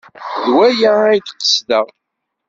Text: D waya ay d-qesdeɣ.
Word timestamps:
D 0.43 0.45
waya 0.55 0.91
ay 1.11 1.19
d-qesdeɣ. 1.19 1.87